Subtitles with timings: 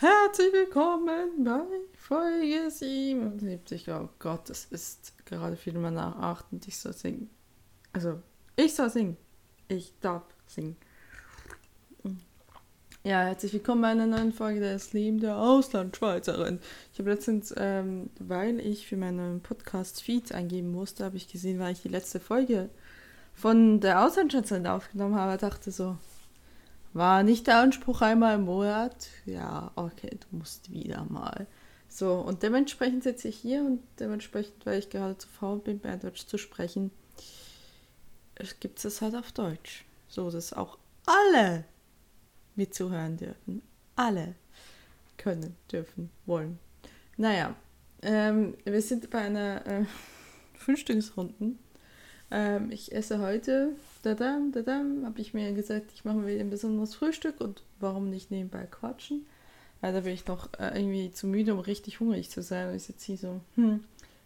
[0.00, 1.60] Herzlich willkommen bei
[1.92, 3.86] Folge 77.
[3.90, 7.28] Oh Gott, es ist gerade viel mal nach 8 und ich soll singen.
[7.92, 8.18] Also,
[8.56, 9.18] ich soll singen.
[9.68, 10.78] Ich darf singen.
[13.04, 16.60] Ja, herzlich willkommen bei einer neuen Folge des Leben der Auslandschweizerin.
[16.94, 21.58] Ich habe letztens, ähm, weil ich für meinen Podcast Feeds eingeben musste, habe ich gesehen,
[21.58, 22.70] weil ich die letzte Folge
[23.34, 25.98] von der Auslandschweizerin aufgenommen habe, dachte so,
[26.92, 29.08] war nicht der Anspruch einmal im Monat?
[29.26, 31.46] Ja, okay, du musst wieder mal.
[31.88, 35.96] So, und dementsprechend sitze ich hier und dementsprechend, weil ich gerade zu faul bin, bei
[35.96, 36.90] Deutsch zu sprechen,
[38.60, 39.84] gibt es halt auf Deutsch.
[40.08, 41.64] So, dass auch alle
[42.54, 43.62] mitzuhören dürfen.
[43.96, 44.34] Alle
[45.16, 46.58] können, dürfen, wollen.
[47.16, 47.54] Naja,
[48.02, 49.84] ähm, wir sind bei einer äh,
[50.54, 51.54] Frühstücksrunde.
[52.30, 56.94] Ähm, ich esse heute dadam, dadam, habe ich mir gesagt, ich mache mir ein besonderes
[56.94, 59.26] Frühstück und warum nicht nebenbei quatschen?
[59.80, 62.68] Weil da bin ich noch äh, irgendwie zu müde, um richtig hungrig zu sein.
[62.68, 63.84] Und ich sitze hier so, hm,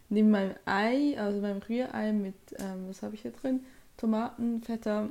[0.09, 3.61] neben meinem Ei, also meinem Rührei mit, ähm, was habe ich hier drin?
[3.97, 5.09] Tomaten, fetter,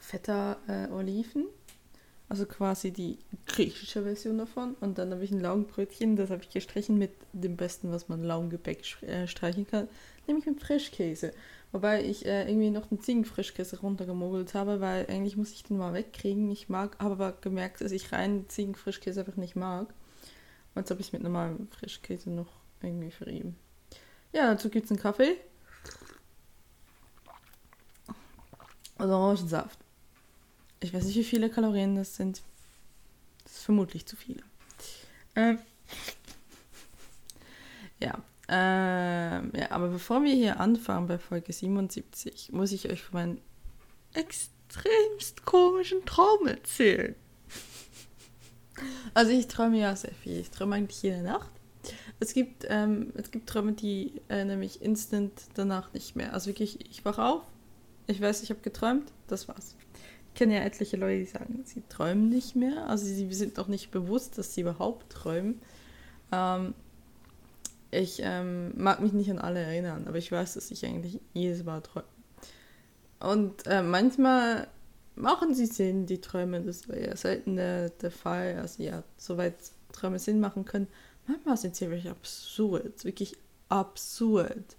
[0.00, 1.44] fetter äh, Oliven.
[2.30, 4.76] Also quasi die griechische Version davon.
[4.80, 8.22] Und dann habe ich ein Laugenbrötchen, das habe ich gestrichen mit dem Besten, was man
[8.22, 9.88] Laugengebäck äh, streichen kann,
[10.26, 11.32] nämlich mit Frischkäse.
[11.70, 15.92] Wobei ich äh, irgendwie noch einen Ziegenfrischkäse runtergemogelt habe, weil eigentlich muss ich den mal
[15.92, 16.50] wegkriegen.
[16.50, 19.88] Ich mag, habe aber gemerkt, dass ich rein Ziegenfrischkäse einfach nicht mag.
[20.74, 22.48] Und jetzt habe ich es mit normalem Frischkäse noch
[22.80, 23.56] irgendwie verrieben.
[24.32, 25.36] Ja, dazu gibt es einen Kaffee.
[28.96, 29.78] Und Orangensaft.
[30.80, 32.42] Ich weiß nicht, wie viele Kalorien das sind.
[33.44, 34.42] Das ist vermutlich zu viele.
[35.36, 35.58] Ähm.
[38.00, 43.20] Ja, ähm, ja, aber bevor wir hier anfangen bei Folge 77, muss ich euch von
[43.20, 43.38] meinem
[44.14, 47.14] extremst komischen Traum erzählen.
[49.12, 50.38] Also ich träume ja sehr viel.
[50.38, 51.50] Ich träume eigentlich jede Nacht.
[52.20, 56.32] Es gibt, ähm, es gibt Träume, die äh, mich instant danach nicht mehr.
[56.32, 57.42] Also wirklich, ich wache auf,
[58.06, 59.76] ich weiß, ich habe geträumt, das war's.
[60.28, 62.88] Ich kenne ja etliche Leute, die sagen, sie träumen nicht mehr.
[62.88, 65.60] Also sie sind auch nicht bewusst, dass sie überhaupt träumen.
[66.32, 66.74] Ähm,
[67.90, 71.64] ich ähm, mag mich nicht an alle erinnern, aber ich weiß, dass ich eigentlich jedes
[71.64, 72.06] Mal träume.
[73.20, 74.68] Und äh, manchmal
[75.16, 76.60] machen sie Sinn, die Träume.
[76.62, 78.58] Das wäre ja selten der, der Fall.
[78.60, 79.54] Also ja, soweit
[79.92, 80.86] Träume Sinn machen können.
[81.26, 83.36] Manchmal sind sie wirklich absurd, wirklich
[83.68, 84.76] absurd.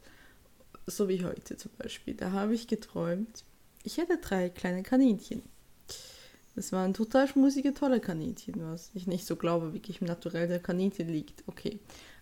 [0.88, 2.16] So wie heute zum Beispiel.
[2.16, 3.44] Da habe ich geträumt,
[3.84, 5.44] ich hätte drei kleine Kaninchen.
[6.56, 10.60] Das waren total schmusige, tolle Kaninchen, was ich nicht so glaube, wirklich im Naturell der
[10.60, 11.44] Kaninchen liegt.
[11.48, 11.80] Okay.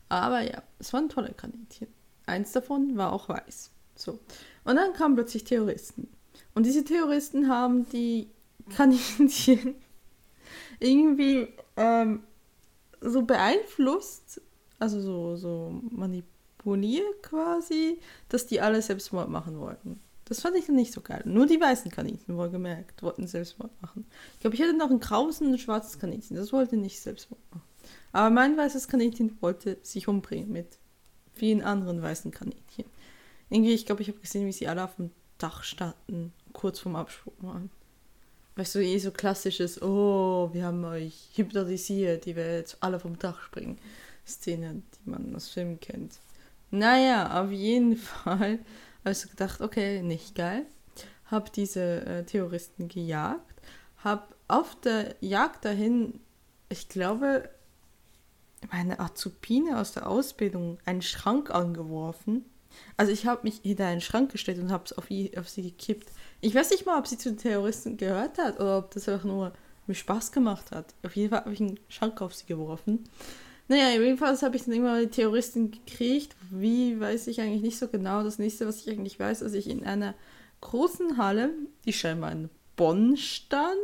[0.09, 1.87] Aber ja, es waren tolle Kaninchen.
[2.25, 3.71] Eins davon war auch weiß.
[3.95, 4.19] So.
[4.63, 6.07] Und dann kamen plötzlich Terroristen.
[6.53, 8.29] Und diese Terroristen haben die
[8.75, 9.75] Kaninchen
[10.79, 12.23] irgendwie ähm,
[13.01, 14.41] so beeinflusst,
[14.79, 19.99] also so, so manipuliert quasi, dass die alle Selbstmord machen wollten.
[20.25, 21.21] Das fand ich dann nicht so geil.
[21.25, 24.05] Nur die weißen Kaninchen, wohlgemerkt, wollten Selbstmord machen.
[24.33, 26.35] Ich glaube, ich hatte noch ein graues und ein schwarzes Kaninchen.
[26.35, 27.63] Das wollte nicht Selbstmord machen.
[28.11, 30.77] Aber mein weißes Kaninchen wollte sich umbringen mit
[31.33, 32.85] vielen anderen weißen Kaninchen.
[33.49, 36.95] Irgendwie, ich glaube, ich habe gesehen, wie sie alle auf dem Dach standen, kurz vorm
[36.95, 37.69] Absprung waren.
[38.55, 43.17] Weißt du, eh so klassisches, oh, wir haben euch hypnotisiert, die wir jetzt alle vom
[43.19, 43.77] Dach springen.
[44.25, 46.19] Szene, die man aus Filmen kennt.
[46.71, 48.59] Naja, auf jeden Fall
[49.03, 50.65] habe ich so gedacht, okay, nicht geil.
[51.29, 53.61] Hab diese äh, Terroristen gejagt.
[54.03, 56.19] Hab auf der Jagd dahin,
[56.69, 57.49] ich glaube,
[58.71, 62.45] meine Azubine aus der Ausbildung einen Schrank angeworfen.
[62.95, 65.05] Also ich habe mich hinter einen Schrank gestellt und habe es auf,
[65.37, 66.09] auf, sie gekippt.
[66.41, 69.25] Ich weiß nicht mal, ob sie zu den Terroristen gehört hat oder ob das einfach
[69.25, 69.53] nur
[69.87, 70.93] mir Spaß gemacht hat.
[71.03, 73.05] Auf jeden Fall habe ich einen Schrank auf sie geworfen.
[73.69, 76.35] Naja, jedenfalls habe ich dann irgendwann die Terroristen gekriegt.
[76.49, 78.23] Wie, weiß ich eigentlich nicht so genau.
[78.23, 80.13] Das nächste, was ich eigentlich weiß, dass ich in einer
[80.61, 81.51] großen Halle,
[81.85, 83.75] die scheinbar in Bonn stand,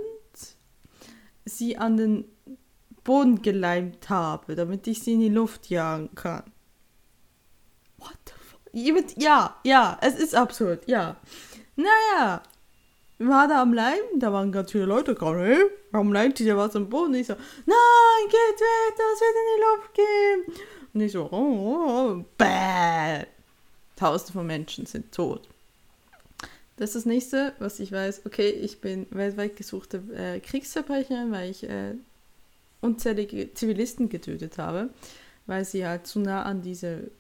[1.46, 2.26] sie an den
[3.04, 6.44] Boden geleimt habe, damit ich sie in die Luft jagen kann.
[7.98, 9.22] What the fuck?
[9.22, 11.18] Ja, ja, es ist absurd, ja.
[11.76, 12.44] Naja,
[13.20, 16.76] war da am Leim, da waren ganz viele Leute gerade, hey, warum leimt ihr was
[16.76, 17.14] am Boden?
[17.16, 20.68] Ich so, nein, geht weg, das wird in die Luft gehen.
[20.94, 23.26] Und ich so, oh, oh bäh.
[23.96, 25.48] Tausende von Menschen sind tot.
[26.78, 28.26] Das ist das nächste, was ich weiß.
[28.26, 31.94] Okay, ich bin weltweit gesuchte äh, Kriegsverbrecherin, weil ich äh,
[32.84, 34.90] unzählige Zivilisten getötet habe,
[35.46, 37.12] weil sie halt zu nah an diese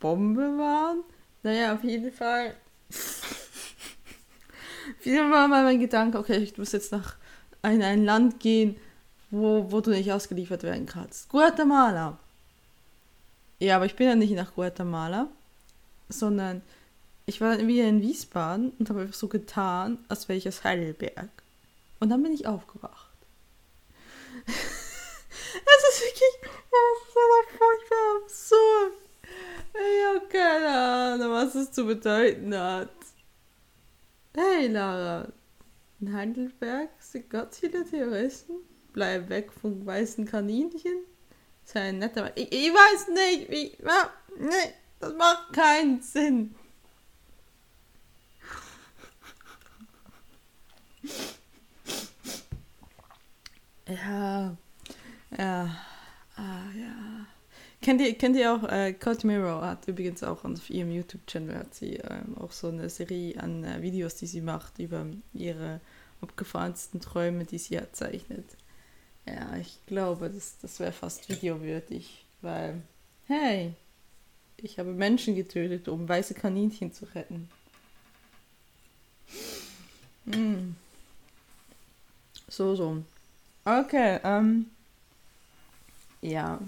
[0.00, 1.02] Bombe waren.
[1.42, 2.54] Naja, auf jeden Fall.
[5.00, 7.16] Fall war mein Gedanke, okay, ich muss jetzt nach
[7.62, 8.76] in ein Land gehen,
[9.30, 11.28] wo, wo du nicht ausgeliefert werden kannst.
[11.28, 12.18] Guatemala.
[13.58, 15.28] Ja, aber ich bin ja nicht nach Guatemala,
[16.08, 16.62] sondern
[17.26, 21.30] ich war wieder in Wiesbaden und habe einfach so getan, als wäre ich aus Heidelberg.
[22.00, 23.14] Und dann bin ich aufgewacht.
[24.46, 27.20] Es ist wirklich, das ist so
[27.56, 28.92] furchtbar absurd.
[29.72, 32.90] Ich keine Ahnung, was es zu bedeuten hat.
[34.34, 35.28] Hey Lara,
[36.00, 38.54] in Heidelberg sind ganz viele Terroristen.
[38.92, 41.04] Bleib weg von weißen Kaninchen.
[41.64, 42.36] Sei ein netter.
[42.36, 43.76] Ich, ich weiß nicht, wie.
[44.38, 46.54] Nee, das macht keinen Sinn.
[53.88, 54.56] Ja.
[55.36, 55.76] Ja.
[56.36, 57.13] Ah, ja.
[57.84, 61.74] Kennt ihr, kennt ihr auch, äh, Cold Mirror hat übrigens auch auf ihrem YouTube-Channel hat
[61.74, 65.04] sie ähm, auch so eine Serie an äh, Videos, die sie macht über
[65.34, 65.82] ihre
[66.22, 68.46] abgefahrensten Träume, die sie erzeichnet.
[69.26, 72.80] Ja, ich glaube, das, das wäre fast videowürdig, weil,
[73.26, 73.74] hey,
[74.56, 77.50] ich habe Menschen getötet, um weiße Kaninchen zu retten.
[80.32, 80.74] Hm.
[82.48, 83.02] So, so.
[83.66, 84.70] Okay, ähm.
[86.22, 86.58] Ja.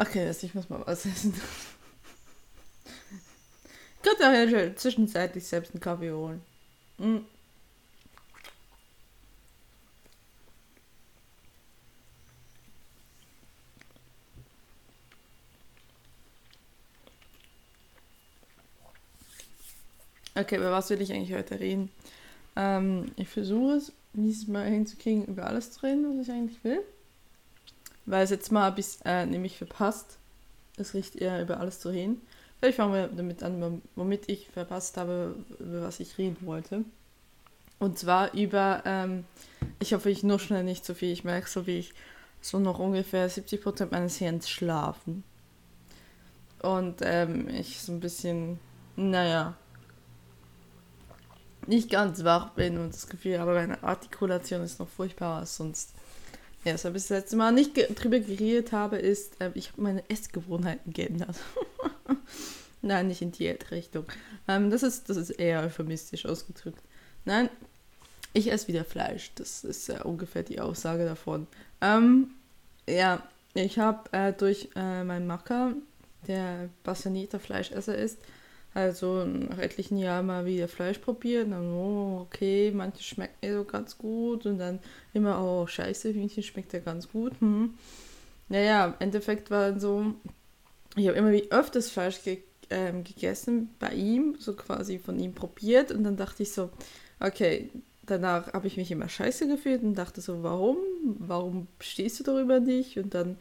[0.00, 1.34] Okay, also ich muss mal was essen.
[3.96, 6.40] Ich könnte auch ja zwischenzeitlich selbst einen Kaffee holen.
[6.98, 7.18] Mm.
[20.36, 21.90] Okay, über was will ich eigentlich heute reden?
[22.54, 26.84] Ähm, ich versuche es, dieses Mal hinzukriegen, über alles zu reden, was ich eigentlich will.
[28.08, 30.18] Weil es jetzt mal bis äh, nämlich verpasst,
[30.78, 32.22] es riecht eher über alles zu reden.
[32.58, 36.84] Vielleicht fangen wir damit an, womit ich verpasst habe, über was ich reden wollte.
[37.78, 39.24] Und zwar über, ähm,
[39.78, 41.12] ich hoffe, ich nur schnell nicht so viel.
[41.12, 41.92] Ich merke so, wie ich
[42.40, 45.22] so noch ungefähr 70% meines Hirns schlafen.
[46.62, 48.58] Und ähm, ich so ein bisschen,
[48.96, 49.54] naja,
[51.66, 55.92] nicht ganz wach bin und das Gefühl habe, meine Artikulation ist noch furchtbar als sonst.
[56.68, 60.10] Ja, was ich das letzte Mal nicht drüber geredet habe, ist, äh, ich habe meine
[60.10, 61.36] Essgewohnheiten geändert.
[62.82, 64.04] Nein, nicht in Diätrichtung.
[64.46, 66.82] Ähm, das, ist, das ist eher euphemistisch ausgedrückt.
[67.24, 67.48] Nein,
[68.34, 69.32] ich esse wieder Fleisch.
[69.36, 71.46] Das ist äh, ungefähr die Aussage davon.
[71.80, 72.32] Ähm,
[72.86, 73.22] ja,
[73.54, 75.72] ich habe äh, durch äh, meinen Macker,
[76.26, 78.18] der passionierter Fleischesser ist,
[78.74, 81.46] also nach etlichen Jahren mal wieder Fleisch probiert.
[81.46, 84.46] Und dann, oh, okay, manche schmeckt mir so ganz gut.
[84.46, 84.78] Und dann
[85.14, 87.32] immer, oh, scheiße, Hühnchen schmeckt ja ganz gut.
[87.40, 87.74] Hm.
[88.48, 90.14] Naja, im Endeffekt war dann so,
[90.96, 92.38] ich habe immer wie öfters Fleisch ge
[92.70, 95.90] ähm, gegessen bei ihm, so quasi von ihm probiert.
[95.90, 96.70] Und dann dachte ich so,
[97.18, 97.70] okay,
[98.04, 100.76] danach habe ich mich immer scheiße gefühlt und dachte so, warum?
[101.18, 102.98] Warum stehst du darüber nicht?
[102.98, 103.38] Und dann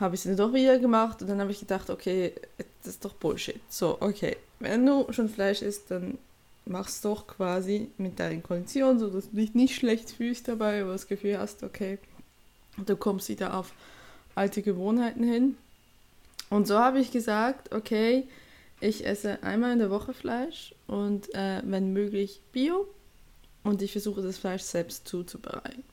[0.00, 3.12] habe ich es doch wieder gemacht und dann habe ich gedacht, okay, das ist doch
[3.12, 3.60] Bullshit.
[3.68, 6.18] So, okay, wenn du schon Fleisch isst, dann
[6.64, 10.92] machst doch quasi mit deinen Konditionen, so dass du dich nicht schlecht fühlst dabei, aber
[10.92, 11.98] das Gefühl hast, okay,
[12.84, 13.72] du kommst wieder auf
[14.34, 15.56] alte Gewohnheiten hin.
[16.48, 18.26] Und so habe ich gesagt, okay,
[18.80, 22.88] ich esse einmal in der Woche Fleisch und äh, wenn möglich Bio
[23.62, 25.84] und ich versuche das Fleisch selbst zuzubereiten.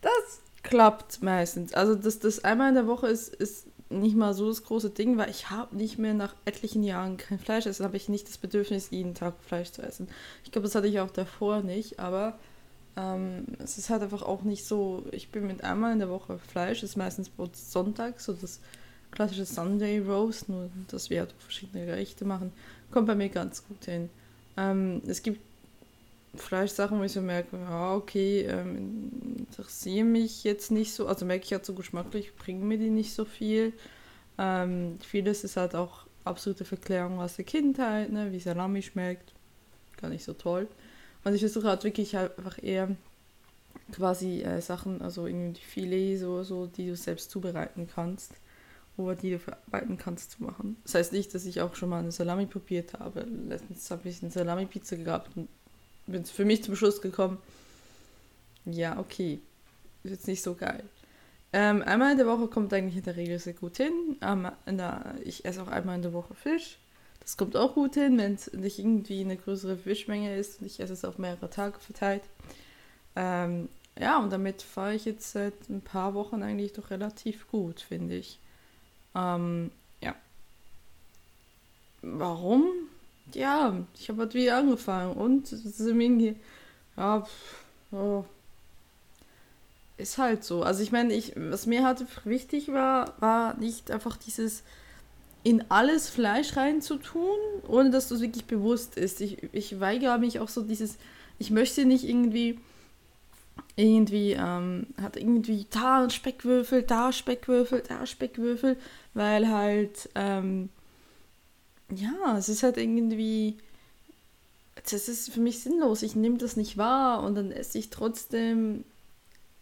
[0.00, 0.40] Das
[0.72, 1.74] klappt meistens.
[1.74, 5.18] Also das, das einmal in der Woche ist, ist nicht mal so das große Ding,
[5.18, 8.38] weil ich habe nicht mehr nach etlichen Jahren kein Fleisch essen, habe ich nicht das
[8.38, 10.08] Bedürfnis, jeden Tag Fleisch zu essen.
[10.44, 12.38] Ich glaube, das hatte ich auch davor nicht, aber
[12.96, 16.38] ähm, es ist halt einfach auch nicht so, ich bin mit einmal in der Woche
[16.38, 18.60] Fleisch, ist meistens Sonntag, so das
[19.10, 22.50] klassische Sunday Roast, nur dass wir halt verschiedene Gerichte machen,
[22.90, 24.08] kommt bei mir ganz gut hin.
[24.56, 25.40] Ähm, es gibt
[26.34, 31.44] Fleischsachen, wo ich so merke, ja, okay, ähm, interessieren mich jetzt nicht so, also merke
[31.44, 33.74] ich halt so geschmacklich, bringen mir die nicht so viel.
[34.38, 39.34] Ähm, vieles ist halt auch absolute Verklärung aus der Kindheit, ne, wie Salami schmeckt,
[40.00, 40.68] gar nicht so toll.
[41.24, 42.96] Und ich versuche halt wirklich halt einfach eher
[43.92, 48.32] quasi äh, Sachen, also irgendwie Filet, so, so, die du selbst zubereiten kannst
[48.96, 50.76] oder die du verarbeiten kannst zu machen.
[50.84, 53.26] Das heißt nicht, dass ich auch schon mal eine Salami probiert habe.
[53.48, 55.48] Letztens habe ich eine Salami-Pizza gehabt und
[56.06, 57.38] bin für mich zum Schluss gekommen,
[58.64, 59.40] ja, okay,
[60.04, 60.84] ist jetzt nicht so geil.
[61.52, 64.16] Ähm, einmal in der Woche kommt eigentlich in der Regel sehr gut hin.
[64.22, 66.78] Ähm, der, ich esse auch einmal in der Woche Fisch.
[67.20, 70.80] Das kommt auch gut hin, wenn es nicht irgendwie eine größere Fischmenge ist und ich
[70.80, 72.22] esse es auf mehrere Tage verteilt.
[73.14, 73.68] Ähm,
[73.98, 78.16] ja, und damit fahre ich jetzt seit ein paar Wochen eigentlich doch relativ gut, finde
[78.16, 78.38] ich.
[79.14, 80.16] Ähm, ja.
[82.00, 82.64] Warum?
[83.34, 86.36] Ja, ich habe halt wieder angefangen und Semini,
[86.96, 87.26] ja,
[87.90, 88.24] oh,
[89.96, 90.62] ist halt so.
[90.62, 94.62] Also ich meine, ich, was mir halt wichtig war, war nicht einfach dieses
[95.44, 99.20] in alles Fleisch reinzutun, ohne dass du es wirklich bewusst ist.
[99.20, 100.96] Ich, ich weigere mich auch so dieses,
[101.38, 102.58] ich möchte nicht irgendwie
[103.74, 108.76] irgendwie ähm, hat irgendwie da Speckwürfel, da Speckwürfel, da Speckwürfel,
[109.14, 110.68] weil halt ähm,
[111.94, 113.56] ja, es ist halt irgendwie
[114.90, 116.02] das ist für mich sinnlos.
[116.02, 118.84] Ich nehme das nicht wahr und dann esse ich trotzdem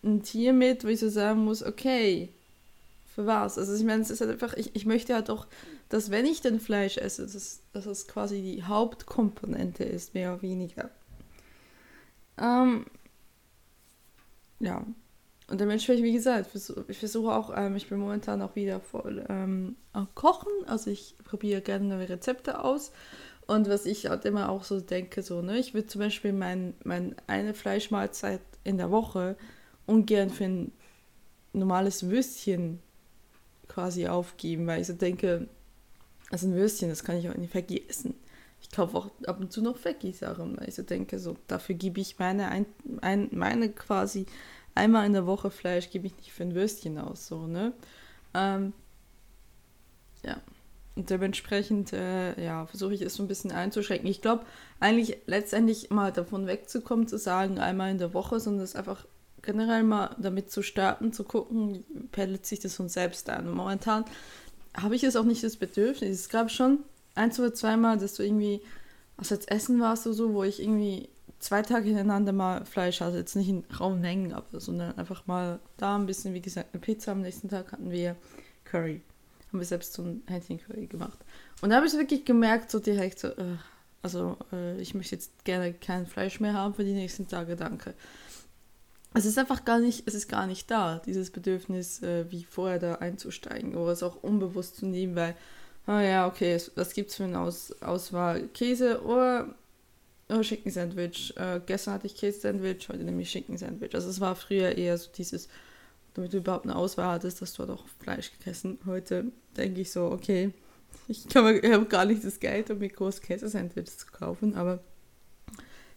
[0.02, 2.30] ein Tier mit, wo ich so sagen muss, okay,
[3.14, 3.58] für was?
[3.58, 5.46] Also ich meine, es ist halt einfach, ich, ich möchte halt auch,
[5.88, 10.42] dass wenn ich denn Fleisch esse, dass, dass es quasi die Hauptkomponente ist, mehr oder
[10.42, 10.90] weniger.
[12.38, 12.86] Ähm,
[14.60, 14.84] ja.
[15.50, 16.48] Und dementsprechend, wie gesagt,
[16.86, 20.52] ich versuche auch, ähm, ich bin momentan auch wieder voll ähm, am Kochen.
[20.66, 22.92] Also ich probiere gerne neue Rezepte aus.
[23.48, 26.74] Und was ich halt immer auch so denke, so, ne, ich würde zum Beispiel mein,
[26.84, 29.36] mein eine Fleischmahlzeit in der Woche
[29.86, 30.72] ungern für ein
[31.52, 32.78] normales Würstchen
[33.66, 35.48] quasi aufgeben, weil ich so denke,
[36.30, 38.14] also ein Würstchen, das kann ich auch nicht vergessen.
[38.62, 42.00] Ich kaufe auch ab und zu noch Veggie-Sachen, weil ich so denke, so dafür gebe
[42.00, 42.66] ich meine, ein,
[43.00, 44.26] ein, meine quasi
[44.74, 47.72] einmal in der Woche Fleisch, gebe ich nicht für ein Würstchen aus, so, ne?
[48.34, 48.72] Ähm,
[50.22, 50.40] ja.
[50.96, 54.10] Und dementsprechend, äh, ja, versuche ich es so ein bisschen einzuschränken.
[54.10, 54.44] Ich glaube,
[54.80, 59.06] eigentlich letztendlich mal davon wegzukommen, zu sagen, einmal in der Woche, sondern es einfach
[59.42, 63.48] generell mal damit zu starten, zu gucken, pendelt sich das von selbst an.
[63.48, 64.04] Und momentan
[64.74, 66.20] habe ich es auch nicht das Bedürfnis.
[66.20, 66.80] Es gab schon
[67.14, 68.60] ein, zwei, zweimal, dass du irgendwie,
[69.16, 71.08] was jetzt Essen warst oder so, wo ich irgendwie
[71.40, 73.16] zwei Tage hintereinander mal Fleisch hatte.
[73.16, 76.80] Jetzt nicht in rauen Mengen, aber, sondern einfach mal da ein bisschen, wie gesagt, eine
[76.80, 77.12] Pizza.
[77.12, 78.14] Am nächsten Tag hatten wir
[78.64, 79.02] Curry.
[79.48, 81.18] Haben wir selbst so ein Hähnchen-Curry gemacht.
[81.60, 83.56] Und da habe ich wirklich gemerkt, so direkt so, äh,
[84.02, 87.94] also äh, ich möchte jetzt gerne kein Fleisch mehr haben für die nächsten Tage, danke.
[89.12, 92.78] Es ist einfach gar nicht, es ist gar nicht da, dieses Bedürfnis, äh, wie vorher
[92.78, 95.34] da einzusteigen oder es auch unbewusst zu nehmen, weil
[95.86, 98.46] ah ja, okay, was gibt es für eine Aus Auswahl?
[98.48, 99.54] Käse oder,
[100.32, 101.34] oder Schinken-Sandwich.
[101.36, 103.94] Äh, gestern hatte ich Käse-Sandwich, heute nehme ich Schinken-Sandwich.
[103.94, 105.48] Also es war früher eher so dieses,
[106.14, 108.78] damit du überhaupt eine Auswahl hattest, dass du halt auch Fleisch gegessen.
[108.86, 110.52] Heute denke ich so, okay,
[111.08, 114.80] ich, ich habe gar nicht das Geld, um mir groß Käse-Sandwich zu kaufen, aber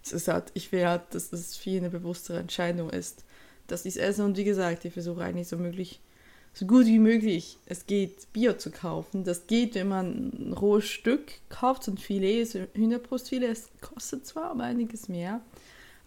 [0.04, 3.24] es ist halt, ich will halt, dass das viel eine bewusstere Entscheidung ist,
[3.66, 4.24] dass ich es esse.
[4.24, 6.00] Und wie gesagt, ich versuche eigentlich so möglich
[6.54, 9.24] so gut wie möglich es geht, Bier zu kaufen.
[9.24, 13.50] Das geht, wenn man ein rohes Stück kauft, ein Filet, Hühnerbrustfilet.
[13.50, 15.40] Es kostet zwar aber einiges mehr,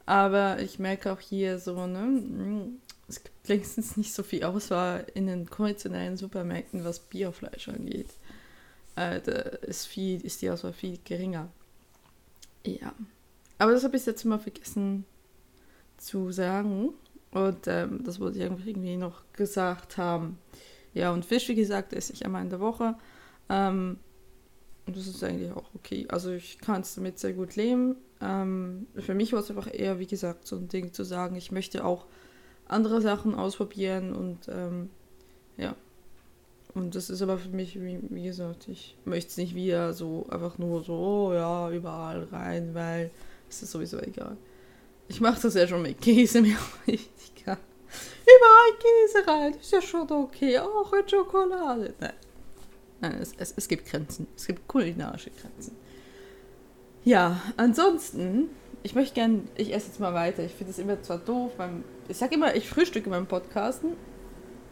[0.06, 2.70] aber ich merke auch hier so, ne,
[3.10, 8.10] es gibt längstens nicht so viel Auswahl in den konventionellen Supermärkten, was Biofleisch angeht.
[8.96, 11.50] Äh, da ist, viel, ist die Auswahl viel geringer.
[12.66, 12.94] Ja.
[13.58, 15.06] Aber das habe ich jetzt mal vergessen
[15.98, 16.89] zu sagen.
[17.31, 20.38] Und ähm, das wollte ich irgendwie noch gesagt haben.
[20.93, 22.96] Ja, und Fisch, wie gesagt, esse ich einmal in der Woche.
[23.50, 23.98] Ähm,
[24.86, 26.05] und das ist eigentlich auch okay.
[26.10, 27.98] Also ich kann es damit sehr gut leben.
[28.22, 31.51] Ähm, für mich war es einfach eher, wie gesagt, so ein Ding zu sagen, ich
[31.51, 32.05] möchte auch
[32.67, 34.89] andere Sachen ausprobieren und ähm,
[35.57, 35.75] ja.
[36.74, 40.27] Und das ist aber für mich, wie, wie gesagt, ich möchte es nicht wieder so
[40.29, 43.10] einfach nur so, oh ja, überall rein, weil
[43.50, 44.38] es ist sowieso egal.
[45.09, 47.57] Ich mache das ja schon mit Käse, mir richtig klar.
[48.23, 50.59] Überall Käse rein, ist ja schon okay.
[50.59, 51.93] Auch in Schokolade.
[51.99, 52.13] Nein,
[52.99, 54.27] Nein es, es, es gibt Grenzen.
[54.35, 55.75] Es gibt kulinarische Grenzen.
[57.03, 58.49] Ja, ansonsten,
[58.83, 60.43] ich möchte gerne, ich esse jetzt mal weiter.
[60.43, 63.93] Ich finde es immer zwar doof, beim, ich sage immer, ich frühstücke beim Podcasten,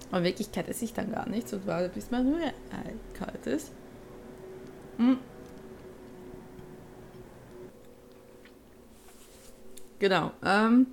[0.09, 2.51] aber in Wirklichkeit esse ich dann gar nichts und warte, bis mein Hunger
[3.13, 3.71] kalt ist.
[4.97, 5.17] Hm.
[10.05, 10.31] Genau.
[10.43, 10.85] Ähm,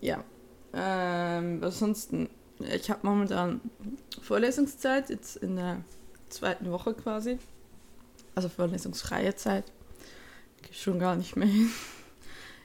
[0.00, 0.24] ja.
[0.74, 2.28] Ähm, ansonsten,
[2.58, 3.60] ich habe momentan
[4.20, 5.84] Vorlesungszeit, jetzt in der
[6.28, 7.38] zweiten Woche quasi.
[8.34, 9.70] Also vorlesungsfreie Zeit.
[10.62, 11.70] Geht schon gar nicht mehr hin.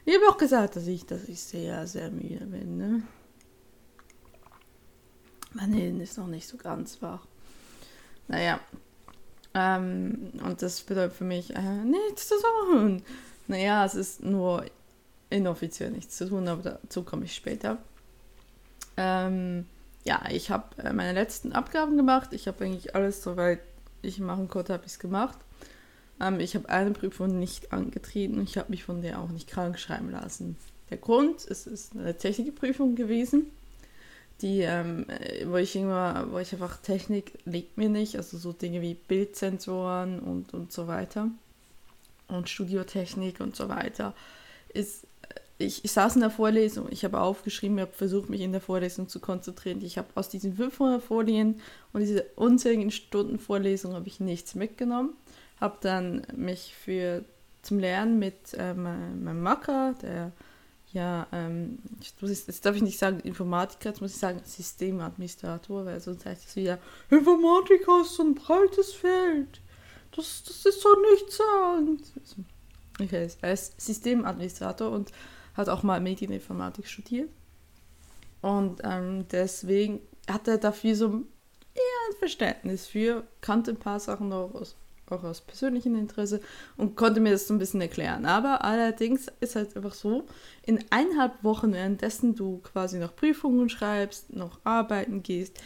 [0.06, 2.78] Ich habe auch gesagt, dass ich, dass ich sehr, sehr müde bin.
[2.78, 3.04] Ne?
[5.54, 7.28] Mein Hirn ist noch nicht so ganz wach.
[8.28, 8.60] Naja.
[9.54, 12.36] Ähm, und das bedeutet für mich äh, nichts zu
[12.72, 13.04] tun.
[13.46, 14.66] Naja, es ist nur
[15.30, 17.78] inoffiziell nichts zu tun, aber dazu komme ich später.
[18.96, 19.66] Ähm,
[20.06, 22.30] ja, ich habe äh, meine letzten Abgaben gemacht.
[22.32, 23.60] Ich habe eigentlich alles, soweit
[24.02, 25.38] ich machen konnte, habe ich es gemacht.
[26.22, 29.50] Ähm, ich habe eine Prüfung nicht angetreten und ich habe mich von der auch nicht
[29.50, 30.56] krank schreiben lassen.
[30.90, 33.48] Der Grund, es ist eine Technikprüfung gewesen,
[34.42, 35.06] die, ähm,
[35.46, 40.20] wo ich irgendwann, wo ich einfach Technik liegt mir nicht, also so Dinge wie Bildsensoren
[40.20, 41.30] und, und so weiter
[42.28, 44.14] und Studiotechnik und so weiter,
[44.74, 45.08] ist
[45.60, 48.62] ich, ich, saß in der Vorlesung, ich habe aufgeschrieben, ich habe versucht, mich in der
[48.62, 49.82] Vorlesung zu konzentrieren.
[49.82, 51.60] Ich habe aus diesen 500 Folien
[51.94, 55.14] und diese unzähligen Stunden Vorlesung habe ich nichts mitgenommen.
[55.60, 57.26] Habe dann mich für
[57.64, 60.32] zum Lernen mit ähm, meinem Macker, der
[60.94, 66.26] ja, ähm, jetzt darf ich nicht sagen Informatiker, jetzt muss ich sagen Systemadministrator, weil sonst
[66.26, 69.62] heißt es wieder, Informatiker ist so ein breites Feld.
[70.16, 71.40] Das, das ist doch nichts.
[73.00, 75.12] Okay, er ist Systemadministrator und
[75.58, 77.30] hat auch mal Medieninformatik studiert.
[78.42, 80.00] Und ähm, deswegen
[80.30, 84.76] hat er dafür so eher ein Verständnis für, kannte ein paar Sachen auch aus,
[85.10, 86.42] auch aus persönlichem Interesse
[86.76, 88.26] und konnte mir das so ein bisschen erklären.
[88.26, 90.26] Aber allerdings ist halt einfach so,
[90.64, 95.58] in eineinhalb Wochen, währenddessen du quasi noch Prüfungen schreibst, noch arbeiten gehst,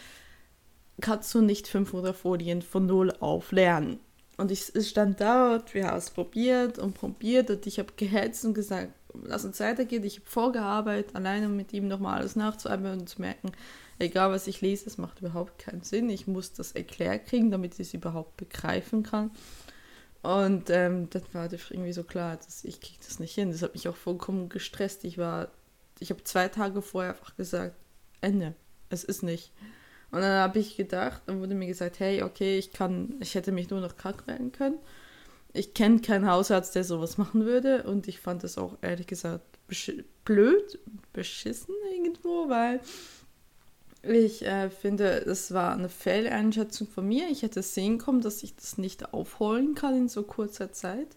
[1.01, 3.99] kannst du nicht 500 Folien von Null auf lernen.
[4.37, 8.53] Und ich, stand dort, wir haben es probiert und probiert und ich habe gehetzt und
[8.53, 8.91] gesagt,
[9.23, 10.03] lass uns weitergehen.
[10.03, 13.51] Ich habe vorgearbeitet, alleine mit ihm nochmal alles nachzuarbeiten und zu merken,
[13.99, 16.09] egal was ich lese, es macht überhaupt keinen Sinn.
[16.09, 19.31] Ich muss das erklärt kriegen, damit ich es überhaupt begreifen kann.
[20.21, 23.51] Und ähm, dann war das irgendwie so klar, dass ich kriege das nicht hin.
[23.51, 25.03] Das hat mich auch vollkommen gestresst.
[25.03, 25.49] Ich war,
[25.99, 27.75] ich habe zwei Tage vorher einfach gesagt,
[28.21, 28.53] Ende.
[28.89, 29.51] Es ist nicht.
[30.11, 33.51] Und dann habe ich gedacht, dann wurde mir gesagt, hey, okay, ich kann, ich hätte
[33.51, 34.77] mich nur noch krank melden können
[35.53, 37.83] ich kenne keinen Hausarzt, der sowas machen würde.
[37.83, 39.45] Und ich fand das auch ehrlich gesagt
[40.25, 40.79] blöd,
[41.13, 42.81] beschissen irgendwo, weil
[44.03, 47.29] ich äh, finde, es war eine Fehleinschätzung von mir.
[47.29, 51.09] Ich hätte sehen kommen, dass ich das nicht aufholen kann in so kurzer Zeit.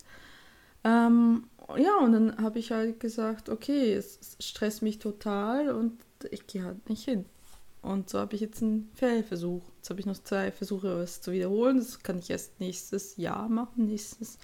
[0.85, 1.45] Ähm,
[1.77, 5.99] ja, und dann habe ich halt gesagt, okay, es stresst mich total und
[6.31, 7.25] ich gehe halt nicht hin.
[7.85, 9.63] Und so habe ich jetzt einen Fehlversuch.
[9.77, 11.77] Jetzt habe ich noch zwei Versuche, es zu wiederholen.
[11.77, 14.39] Das kann ich erst nächstes Jahr machen, nächstes,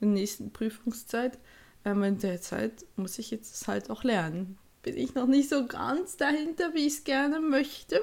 [0.00, 1.38] in der nächsten Prüfungszeit.
[1.84, 4.58] Ähm, in der Zeit muss ich jetzt halt auch lernen.
[4.82, 8.00] Bin ich noch nicht so ganz dahinter, wie ich es gerne möchte.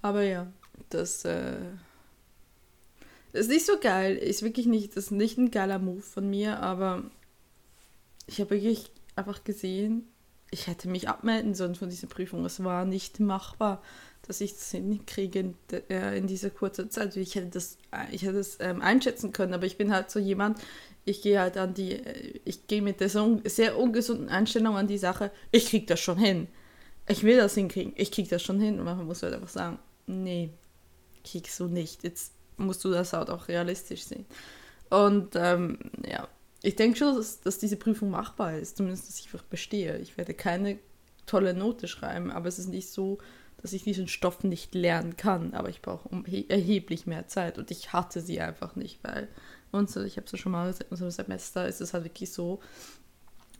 [0.00, 0.50] Aber ja,
[0.88, 1.58] das äh,
[3.34, 4.16] ist nicht so geil.
[4.16, 7.04] Ist wirklich nicht, das ist nicht ein geiler Move von mir, aber
[8.26, 10.08] ich habe wirklich einfach gesehen,
[10.52, 12.44] ich hätte mich abmelden sollen von dieser Prüfung.
[12.44, 13.82] Es war nicht machbar,
[14.26, 15.54] dass ich das hinkriege in,
[15.88, 17.16] äh, in dieser kurzen Zeit.
[17.16, 20.20] Ich hätte das, äh, ich hätte das ähm, einschätzen können, aber ich bin halt so
[20.20, 20.58] jemand,
[21.06, 24.86] ich gehe halt an die, äh, ich gehe mit der so sehr ungesunden Einstellung an
[24.86, 26.48] die Sache, ich kriege das schon hin.
[27.08, 28.78] Ich will das hinkriegen, ich kriege das schon hin.
[28.78, 30.50] Und man muss halt einfach sagen, nee,
[31.24, 32.04] kriegst du nicht.
[32.04, 34.26] Jetzt musst du das halt auch realistisch sehen.
[34.90, 36.28] Und ähm, ja,
[36.62, 39.98] ich denke schon, dass, dass diese Prüfung machbar ist, zumindest, dass ich bestehe.
[39.98, 40.78] Ich werde keine
[41.26, 43.18] tolle Note schreiben, aber es ist nicht so,
[43.60, 46.08] dass ich diesen Stoff nicht lernen kann, aber ich brauche
[46.48, 49.28] erheblich mehr Zeit und ich hatte sie einfach nicht, weil
[49.70, 52.32] uns, ich habe es ja schon mal gesagt, in unserem Semester ist es halt wirklich
[52.32, 52.60] so,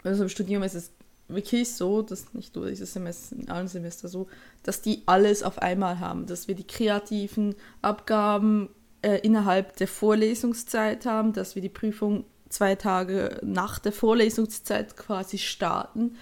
[0.02, 0.90] also im Studium ist es
[1.28, 4.28] wirklich so, dass nicht nur dieses Semester, in allen Semestern so,
[4.64, 8.68] dass die alles auf einmal haben, dass wir die kreativen Abgaben
[9.02, 15.38] äh, innerhalb der Vorlesungszeit haben, dass wir die Prüfung zwei Tage nach der Vorlesungszeit quasi
[15.38, 16.16] starten.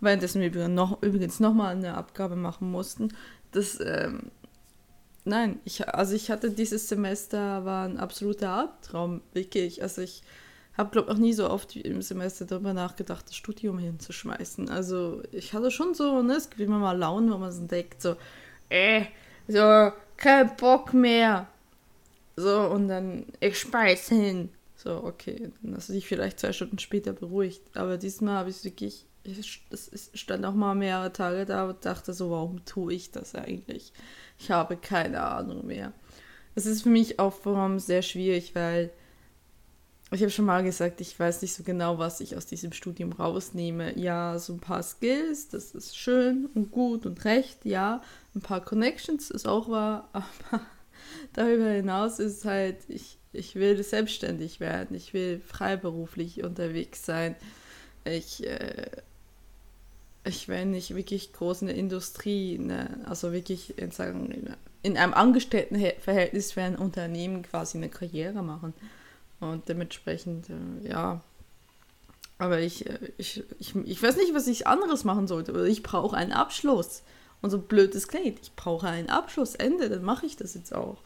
[0.00, 3.14] Währenddessen wir noch, übrigens nochmal eine Abgabe machen mussten.
[3.52, 4.30] Das, ähm,
[5.24, 9.82] nein, ich, also ich hatte dieses Semester, war ein absoluter Albtraum, wirklich.
[9.82, 10.22] Also ich
[10.76, 14.68] habe, glaube ich, noch nie so oft im Semester darüber nachgedacht, das Studium hinzuschmeißen.
[14.68, 18.02] Also ich hatte schon so, ne, es gibt immer mal Launen, wo man so denkt,
[18.02, 18.16] so,
[18.68, 19.06] äh,
[19.48, 21.46] so, kein Bock mehr.
[22.36, 24.50] So, und dann, ich speise hin.
[24.86, 27.60] So, okay, dann hast du dich vielleicht zwei Stunden später beruhigt.
[27.74, 32.30] Aber diesmal habe ich wirklich, es stand auch mal mehrere Tage da und dachte so,
[32.30, 33.92] warum tue ich das eigentlich?
[34.38, 35.92] Ich habe keine Ahnung mehr.
[36.54, 38.92] Es ist für mich auch vor sehr schwierig, weil
[40.12, 43.10] ich habe schon mal gesagt, ich weiß nicht so genau, was ich aus diesem Studium
[43.10, 43.98] rausnehme.
[43.98, 48.02] Ja, so ein paar Skills, das ist schön und gut und recht, ja.
[48.36, 50.60] Ein paar Connections ist auch wahr, aber
[51.32, 57.36] darüber hinaus ist halt, ich, ich will selbstständig werden, ich will freiberuflich unterwegs sein.
[58.04, 58.86] Ich, äh,
[60.24, 65.14] ich will nicht wirklich groß in der Industrie, ne, also wirklich in, sagen, in einem
[65.14, 68.72] Angestelltenverhältnis für ein Unternehmen quasi eine Karriere machen.
[69.40, 71.20] Und dementsprechend, äh, ja.
[72.38, 75.66] Aber ich, äh, ich, ich, ich weiß nicht, was ich anderes machen sollte.
[75.68, 77.02] Ich brauche einen Abschluss.
[77.42, 80.74] Und so blöd es klingt, ich brauche einen Abschluss, Ende, dann mache ich das jetzt
[80.74, 80.98] auch.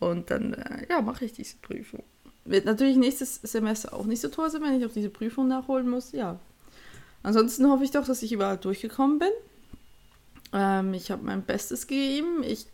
[0.00, 2.02] Und dann, äh, ja, mache ich diese Prüfung.
[2.44, 5.88] Wird natürlich nächstes Semester auch nicht so toll sein, wenn ich auch diese Prüfung nachholen
[5.88, 6.12] muss.
[6.12, 6.40] Ja.
[7.22, 9.30] Ansonsten hoffe ich doch, dass ich überall durchgekommen bin.
[10.52, 12.42] Ähm, ich habe mein Bestes gegeben.
[12.42, 12.66] Ich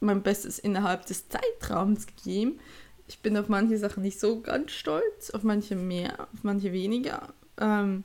[0.00, 2.60] mein Bestes innerhalb des Zeitraums gegeben.
[3.08, 7.32] Ich bin auf manche Sachen nicht so ganz stolz, auf manche mehr, auf manche weniger.
[7.58, 8.04] Ähm,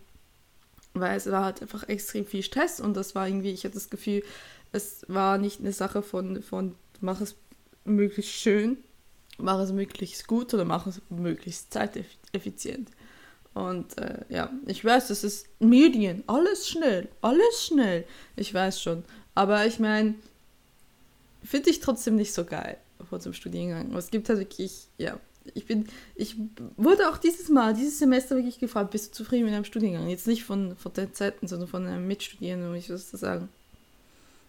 [0.94, 3.90] weil es war halt einfach extrem viel Stress und das war irgendwie, ich hatte das
[3.90, 4.24] Gefühl,
[4.72, 7.36] es war nicht eine Sache von, von mach es
[7.86, 8.78] möglichst schön,
[9.38, 12.90] mach es möglichst gut oder mach es möglichst zeiteffizient.
[13.54, 18.06] Und äh, ja, ich weiß, das ist Medien, alles schnell, alles schnell.
[18.38, 19.04] Ich weiß schon.
[19.36, 20.16] Aber ich meine,
[21.44, 22.78] finde ich trotzdem nicht so geil
[23.10, 23.94] vor zum Studiengang.
[23.96, 25.20] Es gibt halt wirklich, ja,
[25.54, 26.36] ich bin, ich
[26.78, 30.08] wurde auch dieses Mal, dieses Semester wirklich gefragt, bist du zufrieden mit deinem Studiengang?
[30.08, 33.50] Jetzt nicht von, von den Zeiten, sondern von einem Mitstudierenden, um ich das zu sagen.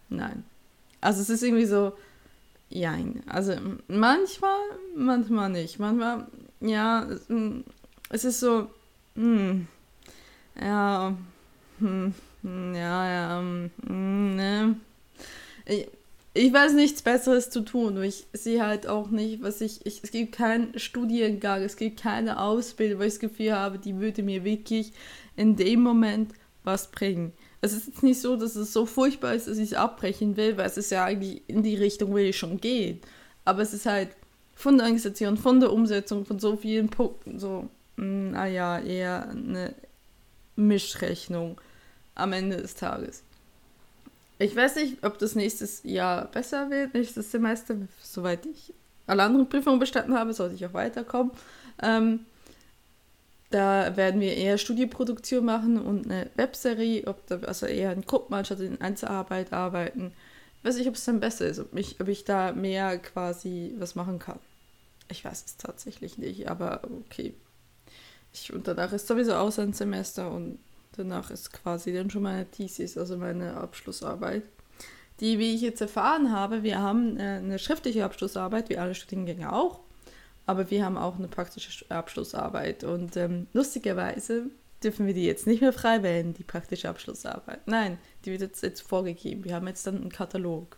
[0.08, 0.44] Nein.
[1.00, 1.92] Also es ist irgendwie so,
[2.68, 3.54] ja, also
[3.88, 4.58] manchmal,
[4.94, 5.78] manchmal nicht.
[5.78, 6.26] Manchmal,
[6.60, 7.06] ja,
[8.10, 8.70] es ist so,
[9.14, 9.66] hm,
[10.60, 11.16] ja,
[11.78, 14.76] hm, ja, ja, hm, ne.
[15.66, 15.88] Ich,
[16.34, 18.02] ich weiß nichts Besseres zu tun.
[18.02, 20.02] Ich sehe halt auch nicht, was ich, ich.
[20.02, 24.22] Es gibt keinen Studiengang, es gibt keine Ausbildung, wo ich das Gefühl habe, die würde
[24.22, 24.92] mir wirklich
[25.36, 26.32] in dem Moment
[26.64, 27.32] was bringen.
[27.60, 30.56] Es ist jetzt nicht so, dass es so furchtbar ist, dass ich es abbrechen will,
[30.56, 32.98] weil es ist ja eigentlich in die Richtung, wo ich schon gehe.
[33.44, 34.10] Aber es ist halt
[34.54, 39.74] von der Organisation, von der Umsetzung, von so vielen Punkten so, naja, hm, eher eine
[40.56, 41.60] Mischrechnung
[42.14, 43.22] am Ende des Tages.
[44.38, 48.74] Ich weiß nicht, ob das nächstes Jahr besser wird, nächstes Semester, soweit ich
[49.06, 51.32] alle anderen Prüfungen bestanden habe, sollte ich auch weiterkommen.
[51.82, 52.20] Ähm,
[53.50, 58.34] da werden wir eher Studioproduktion machen und eine Webserie, ob da, also eher in Gruppen
[58.34, 60.12] anstatt in Einzelarbeit arbeiten.
[60.58, 63.74] Ich weiß nicht, ob es dann besser ist, ob, mich, ob ich da mehr quasi
[63.78, 64.38] was machen kann.
[65.10, 67.34] Ich weiß es tatsächlich nicht, aber okay.
[68.32, 70.58] Ich, und danach ist sowieso auch ein Semester und
[70.96, 74.42] Danach ist quasi dann schon meine Thesis, also meine Abschlussarbeit.
[75.20, 79.52] Die, wie ich jetzt erfahren habe, wir haben äh, eine schriftliche Abschlussarbeit, wie alle Studiengänge
[79.52, 79.80] auch,
[80.46, 82.84] aber wir haben auch eine praktische Abschlussarbeit.
[82.84, 84.46] Und ähm, lustigerweise
[84.82, 87.60] dürfen wir die jetzt nicht mehr frei wählen, die praktische Abschlussarbeit.
[87.66, 89.44] Nein, die wird jetzt, jetzt vorgegeben.
[89.44, 90.76] Wir haben jetzt dann einen Katalog.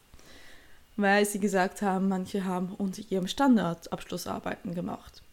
[0.96, 5.24] Weil sie gesagt haben, manche haben unter ihrem Standard Abschlussarbeiten gemacht.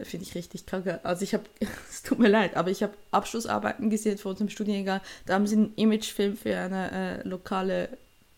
[0.00, 1.04] Finde ich richtig kacke.
[1.04, 1.44] Also ich habe,
[1.90, 5.00] es tut mir leid, aber ich habe Abschlussarbeiten gesehen vor unserem Studiengang.
[5.26, 7.90] Da haben sie einen Imagefilm für eine äh, lokale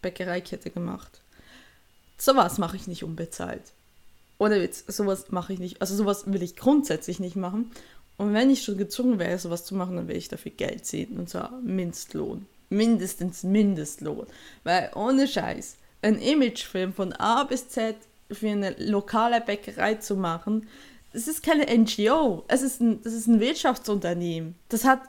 [0.02, 1.20] Bäckereikette gemacht.
[2.18, 3.62] Sowas mache ich nicht unbezahlt.
[4.38, 5.80] Oder Witz, sowas mache ich nicht.
[5.80, 7.70] Also sowas will ich grundsätzlich nicht machen.
[8.16, 11.18] Und wenn ich schon gezwungen wäre, sowas zu machen, dann will ich dafür Geld sehen.
[11.18, 12.46] Und zwar Mindestlohn.
[12.68, 14.26] Mindestens Mindestlohn.
[14.64, 17.96] Weil ohne Scheiß, ein Imagefilm von A bis Z
[18.30, 20.68] für eine lokale Bäckerei zu machen,
[21.14, 24.56] es ist keine NGO, es ist ein, das ist ein Wirtschaftsunternehmen.
[24.68, 25.00] Das hat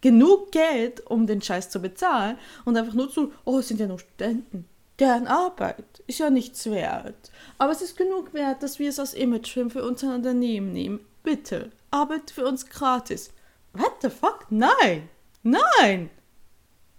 [0.00, 3.86] genug Geld, um den Scheiß zu bezahlen und einfach nur zu, oh, es sind ja
[3.86, 4.66] nur Studenten.
[4.98, 7.32] Deren Arbeit ist ja nichts wert.
[7.58, 11.00] Aber es ist genug wert, dass wir es aus Imagefilm für unser Unternehmen nehmen.
[11.22, 13.30] Bitte, arbeit für uns gratis.
[13.72, 14.46] What the fuck?
[14.50, 15.08] Nein!
[15.42, 16.10] Nein!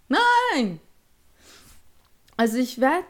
[0.08, 0.80] Nein!
[2.36, 3.06] Also ich werde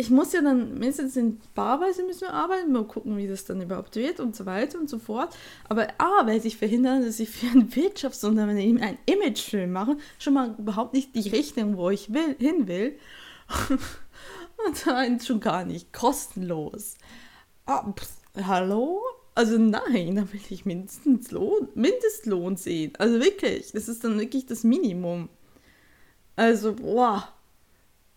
[0.00, 3.60] ich muss ja dann mindestens in Barweise müssen wir arbeiten, mal gucken, wie das dann
[3.60, 5.36] überhaupt wird und so weiter und so fort.
[5.68, 10.54] Aber A, weil sich verhindern, dass ich für ein Wirtschaftsunternehmen einen Imagefilm mache, schon mal
[10.58, 12.98] überhaupt nicht die Richtung, wo ich will, hin will.
[14.66, 16.94] und dann schon gar nicht kostenlos.
[17.66, 18.08] Ah, pff,
[18.46, 19.02] hallo?
[19.34, 22.94] Also nein, da will ich mindestens Lohn, Mindestlohn sehen.
[22.98, 25.28] Also wirklich, das ist dann wirklich das Minimum.
[26.36, 27.28] Also, boah.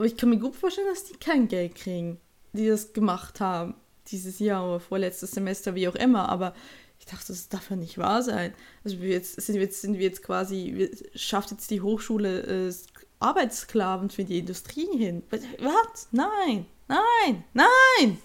[0.04, 2.20] Aber ich kann mir gut vorstellen, dass die kein Geld kriegen,
[2.52, 3.76] die das gemacht haben.
[4.08, 6.28] Dieses Jahr oder vorletztes Semester, wie auch immer.
[6.28, 6.54] Aber
[7.00, 8.54] ich dachte, das darf ja nicht wahr sein.
[8.84, 12.74] Also wir jetzt, sind, wir jetzt, sind wir jetzt quasi, schafft jetzt die Hochschule äh,
[13.20, 15.24] Arbeitssklaven für die Industrie hin?
[15.30, 16.10] Was?
[16.12, 18.18] Nein, nein, nein!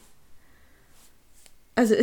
[1.77, 1.95] Also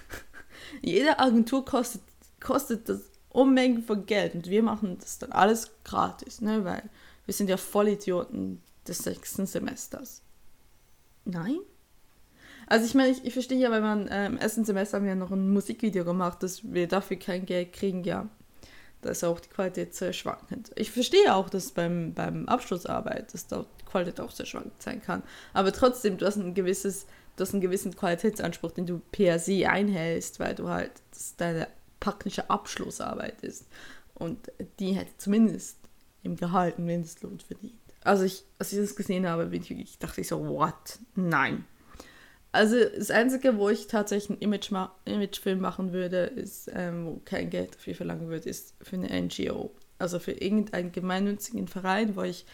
[0.82, 2.02] jede Agentur kostet,
[2.40, 3.00] kostet das
[3.30, 6.66] Unmengen von Geld und wir machen das dann alles gratis, ne?
[6.66, 6.90] weil
[7.24, 10.22] wir sind ja Vollidioten, des sechsten Semesters.
[11.24, 11.58] Nein?
[12.66, 15.14] Also ich meine, ich, ich verstehe ja, weil man äh, im ersten Semester haben wir
[15.14, 18.28] noch ein Musikvideo gemacht, dass wir dafür kein Geld kriegen, ja.
[19.02, 20.70] Da ist auch die Qualität sehr schwankend.
[20.76, 25.02] Ich verstehe auch, dass beim, beim Abschlussarbeit, dass da die Qualität auch sehr schwankend sein
[25.02, 25.24] kann.
[25.52, 29.68] Aber trotzdem, du hast ein gewisses, du hast einen gewissen Qualitätsanspruch, den du per se
[29.68, 31.66] einhältst, weil du halt, das deine
[31.98, 33.66] praktische Abschlussarbeit ist.
[34.14, 35.78] Und die hätte zumindest
[36.22, 39.98] im Gehalt einen Mindestlohn verdient also ich, als ich das gesehen habe, bin ich wirklich,
[39.98, 40.98] dachte ich so, what?
[41.14, 41.64] Nein.
[42.52, 47.20] Also das Einzige, wo ich tatsächlich einen Image ma Imagefilm machen würde, ist, ähm, wo
[47.24, 49.70] kein Geld dafür verlangen würde, ist für eine NGO.
[49.98, 52.44] Also für irgendeinen gemeinnützigen Verein, wo ich,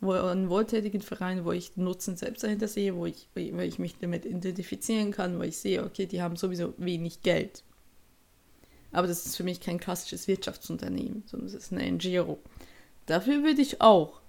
[0.00, 3.96] wo einen wohltätigen Verein, wo ich Nutzen selbst dahinter sehe, wo ich, wo ich mich
[3.98, 7.62] damit identifizieren kann, wo ich sehe, okay, die haben sowieso wenig Geld.
[8.90, 12.38] Aber das ist für mich kein klassisches Wirtschaftsunternehmen, sondern es ist eine NGO.
[13.06, 14.20] Dafür würde ich auch,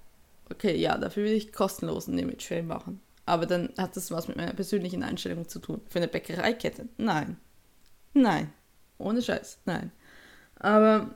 [0.49, 3.01] okay, ja, dafür würde ich kostenlosen Imagefilm machen.
[3.25, 5.81] Aber dann hat das was mit meiner persönlichen Einstellung zu tun.
[5.89, 6.88] Für eine Bäckereikette?
[6.97, 7.38] Nein.
[8.13, 8.51] Nein.
[8.97, 9.60] Ohne Scheiß.
[9.65, 9.91] Nein.
[10.58, 11.15] Aber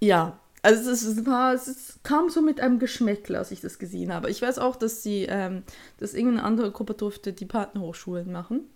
[0.00, 4.30] ja, also es, war, es kam so mit einem Geschmäckle, als ich das gesehen habe.
[4.30, 5.62] Ich weiß auch, dass sie, ähm,
[5.98, 8.68] dass irgendeine andere Gruppe durfte die Partnerhochschulen machen.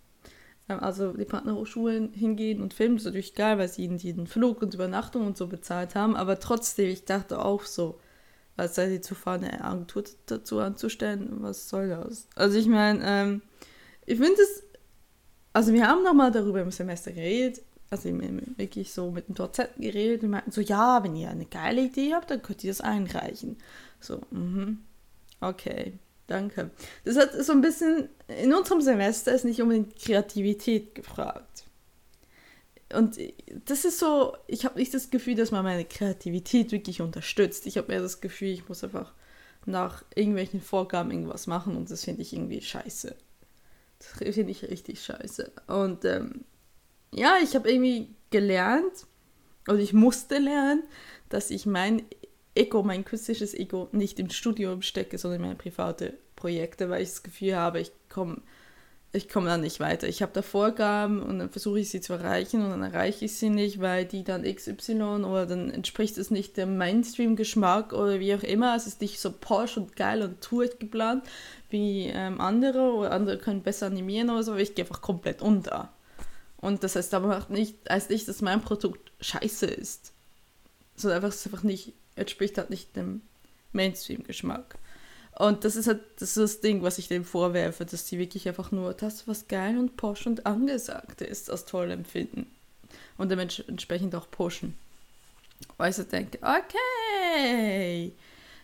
[0.69, 2.97] Ähm, also die Partnerhochschulen hingehen und filmen.
[2.97, 6.17] Das ist natürlich geil, weil sie ihnen den Flug und Übernachtung und so bezahlt haben.
[6.17, 7.99] Aber trotzdem, ich dachte auch so,
[8.57, 12.29] was sei sie zu fahren, eine Agentur dazu anzustellen, was soll das?
[12.37, 13.43] Also ich meine, ähm,
[14.07, 14.63] ich finde es,
[15.53, 18.09] also wir haben nochmal darüber im Semester geredet, also
[18.57, 22.15] wirklich so mit dem Dozenten geredet und meinten so, ja, wenn ihr eine geile Idee
[22.15, 23.57] habt, dann könnt ihr das einreichen.
[24.01, 24.81] So, mhm,
[25.41, 25.95] okay,
[26.27, 26.71] danke.
[27.05, 31.64] Das hat so ein bisschen, in unserem Semester ist nicht unbedingt Kreativität gefragt.
[32.95, 33.19] Und
[33.65, 37.67] das ist so, ich habe nicht das Gefühl, dass man meine Kreativität wirklich unterstützt.
[37.67, 39.13] Ich habe mehr das Gefühl, ich muss einfach
[39.67, 43.17] nach irgendwelchen Vorgaben irgendwas machen und das finde ich irgendwie scheiße.
[43.99, 45.53] Das finde ich richtig scheiße.
[45.67, 46.45] Und ähm,
[47.13, 49.07] ja, ich habe irgendwie gelernt,
[49.69, 50.83] oder ich musste lernen,
[51.29, 52.03] dass ich mein
[52.55, 57.11] Ego, mein künstliches Ego, nicht im Studium stecke, sondern in meine private Projekte, weil ich
[57.11, 58.43] das Gefühl habe, ich komme
[59.15, 60.09] ich komme dann nicht weiter.
[60.09, 63.37] Ich habe da Vorgaben und dann versuche ich sie zu erreichen und dann erreiche ich
[63.37, 68.35] sie nicht, weil die dann XY oder dann entspricht es nicht dem Mainstream-Geschmack oder wie
[68.35, 68.75] auch immer.
[68.75, 71.25] Es ist nicht so Porsche und geil und tourt geplant
[71.71, 75.43] wie ähm, andere oder andere können besser animieren oder so, aber ich gehe einfach komplett
[75.43, 75.93] unter.
[76.57, 80.13] Und das heißt aber nicht, heißt nicht, dass mein Produkt scheiße ist.
[80.97, 83.23] Sondern einfach, es einfach nicht, entspricht halt nicht dem
[83.73, 84.77] Mainstream-Geschmack.
[85.37, 88.47] Und das ist halt das, ist das Ding, was ich dem vorwerfe, dass die wirklich
[88.47, 92.47] einfach nur das, was geil und posch und angesagt ist, als toll empfinden.
[93.19, 94.75] Und dementsprechend auch pushen.
[95.77, 98.13] Weil ich so denke, okay.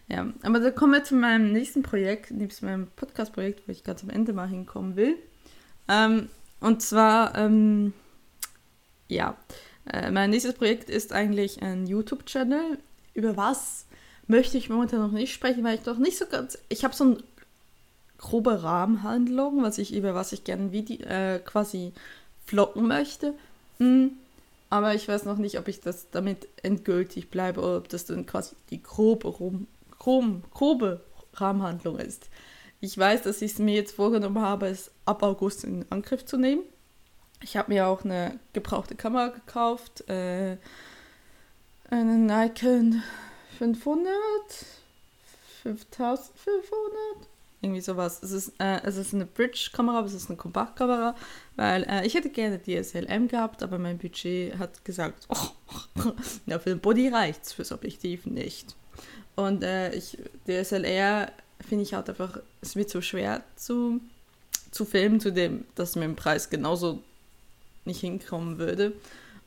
[0.09, 4.02] Ja, aber da kommen wir zu meinem nächsten Projekt, nebst meinem Podcast-Projekt, wo ich ganz
[4.02, 5.16] am Ende mal hinkommen will.
[5.88, 6.28] Ähm,
[6.61, 7.92] und zwar, ähm,
[9.09, 9.37] ja,
[9.87, 12.78] äh, mein nächstes Projekt ist eigentlich ein YouTube-Channel.
[13.14, 13.87] Über was
[14.31, 16.57] möchte ich momentan noch nicht sprechen, weil ich doch nicht so ganz.
[16.69, 17.16] Ich habe so eine
[18.16, 21.93] grobe Rahmenhandlung, was ich über was ich gerne Video, äh, quasi
[22.47, 23.35] vloggen möchte.
[23.79, 24.12] Hm.
[24.71, 28.25] Aber ich weiß noch nicht, ob ich das damit endgültig bleibe oder ob das dann
[28.25, 29.66] quasi die grobe, rum,
[29.99, 31.01] grobe, grobe
[31.35, 32.29] Rahmenhandlung ist.
[32.81, 36.37] Ich weiß, dass ich es mir jetzt vorgenommen habe, es ab August in Angriff zu
[36.37, 36.62] nehmen.
[37.43, 40.57] Ich habe mir auch eine gebrauchte Kamera gekauft, äh,
[41.90, 43.03] eine Nikon
[43.61, 44.09] 500,
[45.64, 47.29] 5500,
[47.61, 48.23] irgendwie sowas.
[48.23, 51.14] Es ist, äh, es ist eine Bridge-Kamera, aber es ist eine Kompaktkamera,
[51.57, 56.12] weil äh, ich hätte gerne DSLM gehabt, aber mein Budget hat gesagt, oh,
[56.46, 58.75] ja, für den Body reicht es, fürs Objektiv nicht.
[59.37, 61.31] Und äh, ich, DSLR
[61.68, 64.01] finde ich halt einfach, es wird so schwer zu,
[64.70, 67.03] zu filmen, zu dem, dass mit dem Preis genauso
[67.85, 68.94] nicht hinkommen würde.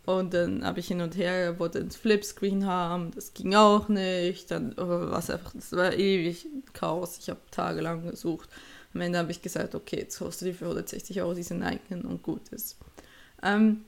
[0.06, 4.52] Und dann habe ich hin und her, wollte ein Flipscreen haben, das ging auch nicht.
[4.52, 7.18] Dann oh, war es einfach, das war ewig Chaos.
[7.20, 8.50] Ich habe tagelang gesucht.
[8.94, 12.22] Am Ende habe ich gesagt, okay, jetzt kostet die für 160 Euro diese Nikon und
[12.22, 12.78] gut ist.
[13.42, 13.86] Ähm,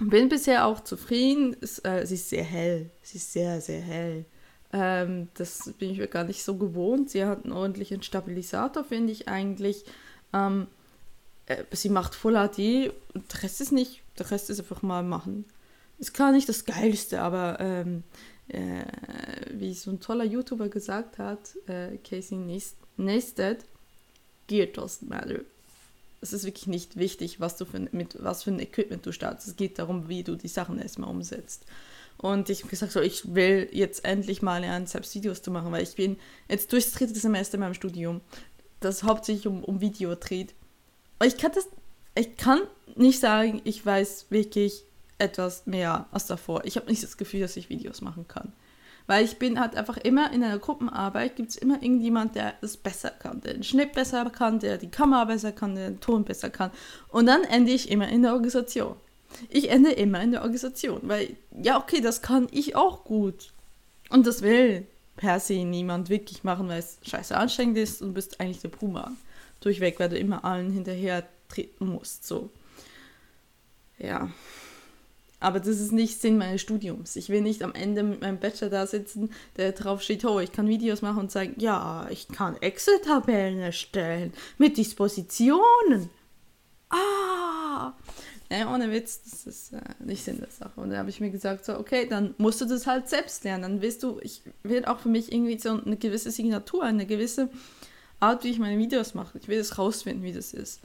[0.00, 1.56] bin bisher auch zufrieden.
[1.60, 2.90] Es, äh, sie ist sehr hell.
[3.02, 4.24] Sie ist sehr, sehr hell.
[4.72, 7.10] Ähm, das bin ich mir gar nicht so gewohnt.
[7.10, 9.84] Sie hat einen ordentlichen Stabilisator, finde ich eigentlich.
[10.32, 10.68] Ähm,
[11.46, 15.44] äh, sie macht Full HD der Rest ist nicht der Rest ist einfach mal machen.
[15.98, 18.04] Ist gar nicht das Geilste, aber ähm,
[18.48, 18.84] äh,
[19.52, 22.38] wie so ein toller YouTuber gesagt hat, äh, Casey
[22.96, 23.58] Neistat,
[24.46, 25.40] Gear doesn't matter.
[26.20, 29.48] Es ist wirklich nicht wichtig, was du für, mit was für ein Equipment du startest.
[29.48, 31.64] Es geht darum, wie du die Sachen erstmal umsetzt.
[32.16, 35.70] Und ich habe gesagt, so, ich will jetzt endlich mal lernen, selbst Videos zu machen,
[35.70, 36.16] weil ich bin
[36.48, 38.20] jetzt durchs dritte Semester in meinem Studium,
[38.80, 40.54] das hauptsächlich um, um Video dreht.
[41.20, 41.68] Und ich kann das
[42.18, 42.60] ich kann
[42.96, 44.84] nicht sagen, ich weiß wirklich
[45.18, 46.64] etwas mehr als davor.
[46.64, 48.52] Ich habe nicht das Gefühl, dass ich Videos machen kann.
[49.06, 52.76] Weil ich bin halt einfach immer in einer Gruppenarbeit, gibt es immer irgendjemand, der es
[52.76, 56.24] besser kann, der den Schnitt besser kann, der die Kamera besser kann, der den Ton
[56.24, 56.70] besser kann.
[57.08, 58.96] Und dann ende ich immer in der Organisation.
[59.48, 63.52] Ich ende immer in der Organisation, weil, ja, okay, das kann ich auch gut.
[64.10, 68.40] Und das will per se niemand wirklich machen, weil es scheiße anstrengend ist und bist
[68.40, 69.12] eigentlich der Puma.
[69.60, 72.26] Durchweg, weil du immer allen hinterher treten musst.
[72.26, 72.50] So.
[73.98, 74.30] Ja.
[75.40, 77.14] Aber das ist nicht Sinn meines Studiums.
[77.14, 80.50] Ich will nicht am Ende mit meinem Bachelor da sitzen, der drauf steht, oh, ich
[80.50, 86.10] kann Videos machen und sagen, ja, ich kann Excel-Tabellen erstellen mit Dispositionen.
[86.90, 87.92] Ah!
[88.50, 90.80] Ja, ohne Witz, das ist äh, nicht Sinn der Sache.
[90.80, 93.62] Und dann habe ich mir gesagt, so, okay, dann musst du das halt selbst lernen.
[93.62, 97.50] Dann wirst du, ich will auch für mich irgendwie so eine gewisse Signatur, eine gewisse
[98.20, 99.38] Art, wie ich meine Videos mache.
[99.38, 100.80] Ich will es rausfinden, wie das ist.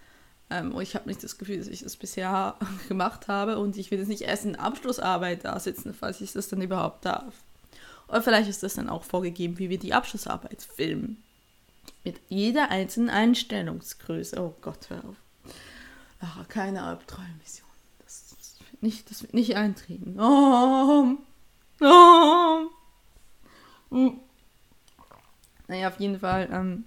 [0.53, 2.55] Ähm, ich habe nicht das Gefühl, dass ich das bisher
[2.87, 6.47] gemacht habe und ich will jetzt nicht erst in Abschlussarbeit da sitzen, falls ich das
[6.47, 7.33] dann überhaupt darf.
[8.07, 11.23] Oder vielleicht ist das dann auch vorgegeben, wie wir die Abschlussarbeit filmen.
[12.03, 14.39] Mit jeder einzelnen Einstellungsgröße.
[14.39, 15.15] Oh Gott, hör auf.
[16.19, 17.67] Ach, keine Albträummission.
[17.99, 18.35] Das,
[19.07, 20.19] das, wird nicht, eintreten.
[20.19, 21.17] Oh,
[21.81, 22.69] oh.
[25.67, 26.85] Naja, auf jeden Fall, ähm,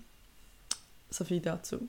[1.11, 1.89] so viel dazu.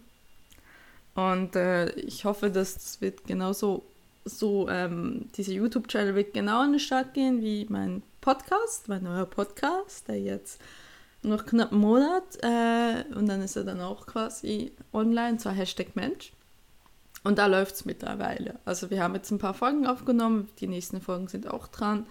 [1.18, 3.84] Und äh, ich hoffe, dass das wird genauso
[4.24, 9.26] so, ähm, dieser YouTube-Channel wird genau in den Start gehen wie mein Podcast, mein neuer
[9.26, 10.62] Podcast, der jetzt
[11.24, 15.96] noch knapp einen Monat äh, und dann ist er dann auch quasi online, zwar Hashtag
[15.96, 16.34] Mensch.
[17.24, 18.60] Und da läuft es mittlerweile.
[18.64, 22.06] Also wir haben jetzt ein paar Folgen aufgenommen, die nächsten Folgen sind auch dran.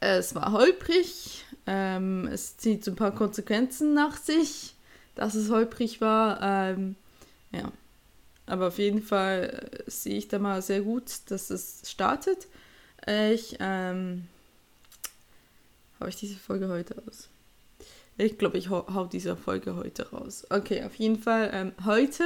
[0.00, 4.74] Es war holprig, ähm, es zieht so ein paar Konsequenzen nach sich,
[5.14, 6.42] dass es holprig war.
[6.42, 6.94] Ähm,
[7.52, 7.72] ja,
[8.48, 12.46] aber auf jeden Fall äh, sehe ich da mal sehr gut, dass es startet.
[13.06, 14.26] Ich, ähm,
[16.00, 17.28] habe ich diese Folge heute aus?
[18.16, 20.46] Ich glaube, ich hau, hau diese Folge heute raus.
[20.50, 21.50] Okay, auf jeden Fall.
[21.52, 22.24] Ähm, heute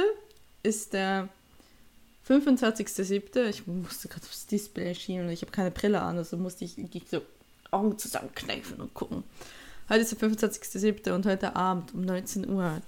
[0.63, 1.29] ist der
[2.27, 3.47] 25.07.
[3.49, 6.77] Ich musste gerade aufs Display schieben und ich habe keine Brille an, also musste ich,
[6.77, 7.21] ich so
[7.69, 9.23] Augen zusammenkneifen und gucken.
[9.89, 11.11] Heute ist der 25.07.
[11.11, 12.81] und heute Abend um 19 Uhr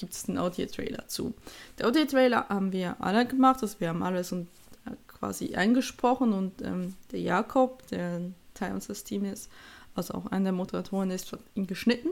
[0.00, 1.34] gibt es einen Audio-Trailer zu.
[1.78, 4.48] Der Audio-Trailer haben wir alle gemacht, also wir haben alles und,
[4.86, 8.22] äh, quasi eingesprochen und ähm, der Jakob, der
[8.54, 9.50] Teil unseres Teams ist,
[9.94, 12.08] also auch einer der Moderatoren ist, hat ihn geschnitten.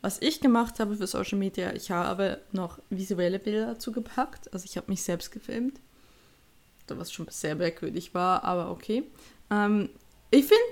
[0.00, 4.52] Was ich gemacht habe für Social Media, ich habe noch visuelle Bilder dazu gepackt.
[4.52, 5.80] Also ich habe mich selbst gefilmt.
[6.88, 9.02] Was schon sehr merkwürdig war, aber okay.
[9.50, 9.90] Ähm,
[10.30, 10.62] ich finde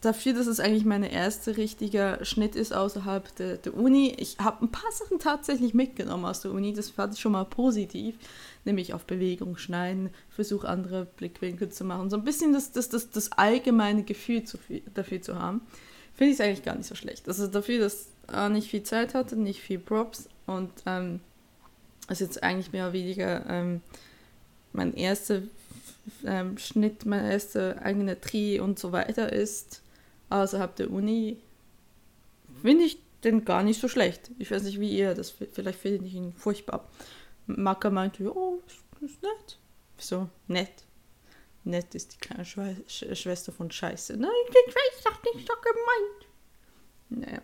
[0.00, 4.14] dafür, dass es eigentlich mein erster richtiger Schnitt ist außerhalb der, der Uni.
[4.18, 6.72] Ich habe ein paar Sachen tatsächlich mitgenommen aus der Uni.
[6.72, 8.16] Das fand ich schon mal positiv.
[8.64, 12.10] Nämlich auf Bewegung schneiden, Versuch andere Blickwinkel zu machen.
[12.10, 14.58] So ein bisschen das, das, das, das allgemeine Gefühl zu,
[14.94, 15.62] dafür zu haben.
[16.14, 17.28] Finde ich es eigentlich gar nicht so schlecht.
[17.28, 21.20] Also dafür, dass er nicht viel Zeit hatte, nicht viel Props und ähm,
[22.08, 23.80] es jetzt eigentlich mehr oder weniger ähm,
[24.72, 25.42] mein erster
[26.24, 29.82] ähm, Schnitt, mein erster eigene Dreh und so weiter ist
[30.30, 31.38] außerhalb der Uni,
[32.62, 34.30] finde ich den gar nicht so schlecht.
[34.38, 36.88] Ich weiß nicht, wie ihr das, vielleicht finde ich ihn furchtbar.
[37.46, 38.62] Maka meinte, oh,
[39.00, 39.58] ist, nett.
[39.98, 40.84] So, nett.
[41.64, 44.16] Nett ist die kleine Schwe Schwester von Scheiße.
[44.16, 47.26] Nein, ich weiß doch nicht so gemeint.
[47.26, 47.42] Naja.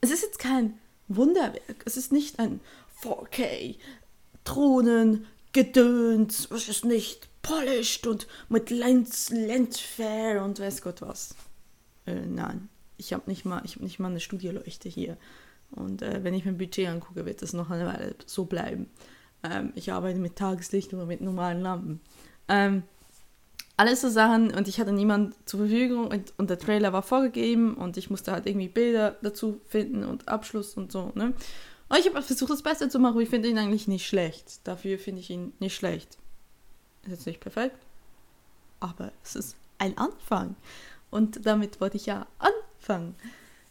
[0.00, 1.82] Es ist jetzt kein Wunderwerk.
[1.84, 2.60] Es ist nicht ein
[3.02, 3.76] 4K
[4.44, 11.34] Drohnen Gedöns, was ist nicht polished und mit Lens, Lensfair und weiß Gott was.
[12.06, 15.16] Äh, nein, ich habe nicht, mal, hab nicht mal eine Studioleuchte hier.
[15.70, 18.88] Und äh, wenn ich mein Budget angucke, wird das noch eine Weile so bleiben.
[19.42, 22.00] Ähm, ich arbeite mit Tageslicht oder mit normalen Lampen.
[22.48, 22.82] Ähm,
[23.76, 27.74] alles so Sachen und ich hatte niemand zur Verfügung und, und, der Trailer war vorgegeben
[27.74, 31.10] und ich musste halt irgendwie Bilder dazu finden und Abschluss und so.
[31.14, 31.32] Ne?
[31.88, 33.20] Und ich habe versucht, das Beste zu machen.
[33.20, 34.60] Ich finde ihn eigentlich nicht schlecht.
[34.64, 36.18] Dafür finde ich ihn nicht schlecht.
[37.02, 37.76] Ist jetzt nicht perfekt,
[38.78, 40.54] aber es ist ein Anfang.
[41.12, 43.14] Und damit wollte ich ja anfangen.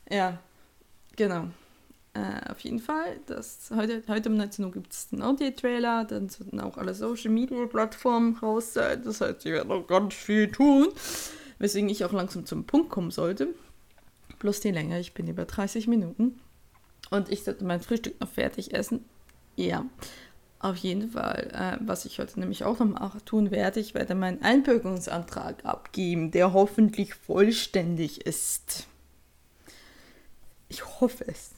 [0.09, 0.37] Ja,
[1.17, 1.47] genau.
[2.13, 6.29] Äh, auf jeden Fall, das, heute, heute um 19 Uhr gibt es den Audio-Trailer, dann
[6.29, 9.01] sollten auch alle Social-Media-Plattformen raus sein.
[9.03, 10.89] Das heißt, ich werde noch ganz viel tun,
[11.57, 13.47] weswegen ich auch langsam zum Punkt kommen sollte.
[14.37, 16.39] Bloß die Länge, ich bin über 30 Minuten.
[17.09, 19.03] Und ich sollte mein Frühstück noch fertig essen.
[19.55, 19.85] Ja.
[20.61, 24.43] Auf jeden Fall, äh, was ich heute nämlich auch noch tun werde, ich werde meinen
[24.43, 28.85] Einbürgerungsantrag abgeben, der hoffentlich vollständig ist.
[30.69, 31.53] Ich hoffe es.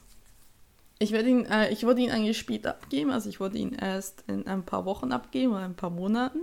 [0.98, 4.24] Ich werde ihn, äh, ich wollte ihn eigentlich später abgeben, also ich wollte ihn erst
[4.26, 6.40] in ein paar Wochen abgeben oder ein paar Monaten.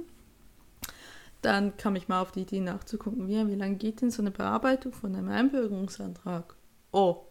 [1.42, 4.30] Dann kam ich mal auf die Idee nachzugucken, wie, wie lange geht denn so eine
[4.30, 6.56] Bearbeitung von einem Einbürgerungsantrag?
[6.92, 7.24] Oh,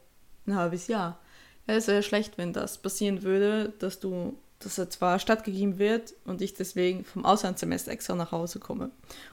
[0.45, 1.20] ein halbes Jahr.
[1.68, 6.15] Ja, es wäre schlecht, wenn das passieren würde, dass du dass er zwar stattgegeben wird
[6.25, 8.91] und ich deswegen vom Auslandssemester extra nach Hause komme.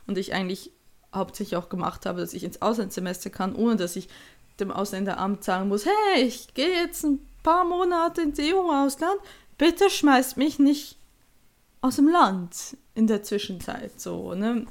[0.07, 0.71] Und ich eigentlich
[1.13, 4.09] hauptsächlich auch gemacht habe, dass ich ins Auslandssemester kann, ohne dass ich
[4.59, 9.19] dem Ausländeramt sagen muss, hey, ich gehe jetzt ein paar Monate ins EU-Ausland,
[9.57, 10.97] bitte schmeißt mich nicht
[11.81, 13.99] aus dem Land in der Zwischenzeit.
[13.99, 14.65] So, ne?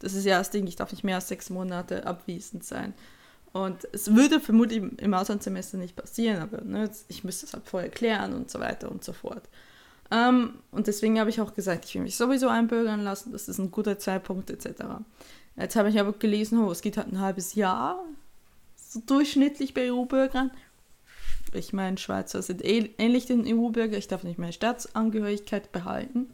[0.00, 2.94] Das ist ja das Ding, ich darf nicht mehr als sechs Monate abwesend sein.
[3.52, 7.90] Und es würde vermutlich im Auslandssemester nicht passieren, aber ne, ich müsste es halt vorher
[7.90, 9.48] klären und so weiter und so fort.
[10.10, 13.58] Ähm, und deswegen habe ich auch gesagt, ich will mich sowieso einbürgern lassen, das ist
[13.58, 14.84] ein guter Zeitpunkt etc.
[15.56, 18.02] Jetzt habe ich aber gelesen, oh, es geht halt ein halbes Jahr,
[18.76, 20.50] so durchschnittlich bei EU-Bürgern.
[21.52, 26.28] Ich meine, Schweizer sind ähnlich den EU-Bürger, ich darf nicht meine Staatsangehörigkeit behalten,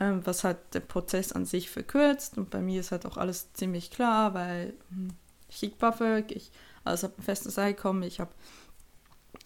[0.00, 2.38] ähm, was halt den Prozess an sich verkürzt.
[2.38, 5.08] Und bei mir ist halt auch alles ziemlich klar, weil hm,
[5.48, 6.52] ich krieg BAföG, ich
[6.84, 8.32] also habe ein festes Einkommen, ich habe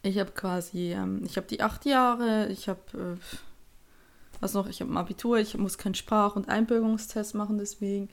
[0.03, 3.17] ich habe quasi, ähm, ich habe die acht Jahre, ich habe, äh,
[4.41, 8.09] was noch, ich habe ein Abitur, ich muss keinen Sprach- und Einbürgerungstest machen, deswegen,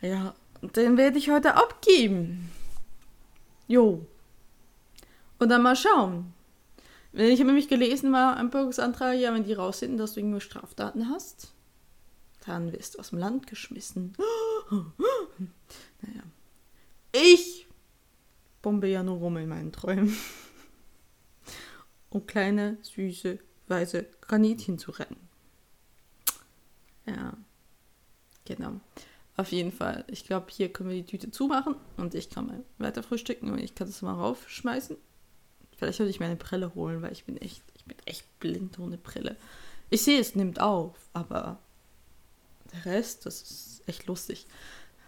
[0.00, 2.50] ja, den werde ich heute abgeben.
[3.68, 4.06] Jo.
[5.38, 6.32] Und dann mal schauen.
[7.12, 11.52] Ich habe nämlich gelesen, war Einbürgerungsantrag, ja, wenn die rausfinden, dass du irgendwo Straftaten hast,
[12.44, 14.16] dann wirst du aus dem Land geschmissen.
[14.70, 16.22] naja.
[17.12, 17.68] Ich
[18.62, 20.16] bombe ja nur rum in meinen Träumen
[22.10, 23.38] um kleine, süße,
[23.68, 25.23] weiße Kaninchen zu retten.
[27.06, 27.36] Ja,
[28.44, 28.80] genau.
[29.36, 30.04] Auf jeden Fall.
[30.08, 33.58] Ich glaube, hier können wir die Tüte zumachen und ich kann mal weiter frühstücken und
[33.58, 34.96] ich kann das mal raufschmeißen.
[35.76, 38.78] Vielleicht sollte ich mir eine Brille holen, weil ich bin echt, ich bin echt blind
[38.78, 39.36] ohne Brille.
[39.90, 41.58] Ich sehe, es nimmt auf, aber
[42.72, 44.46] der Rest, das ist echt lustig.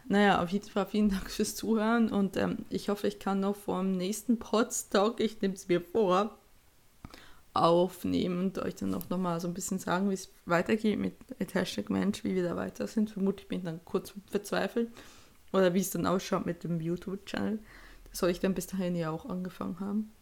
[0.09, 3.57] Naja, auf jeden Fall vielen Dank fürs Zuhören und ähm, ich hoffe, ich kann noch
[3.57, 6.37] vor dem nächsten Podstock, ich nehme es mir vor,
[7.63, 11.15] aufnehmen und euch dann auch nochmal so ein bisschen sagen, wie es weitergeht mit,
[11.55, 13.11] Hashtag Mensch, wie wir da weiter sind.
[13.11, 14.91] Vermutlich bin ich dann kurz verzweifelt.
[15.53, 17.59] Oder wie es dann ausschaut mit dem YouTube-Channel.
[18.11, 20.13] Das soll ich dann bis dahin ja auch angefangen haben.